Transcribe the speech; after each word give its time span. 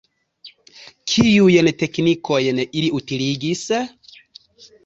Kiujn 1.11 1.69
teknikojn 1.83 2.65
ili 2.65 2.89
utiligis? 3.01 3.63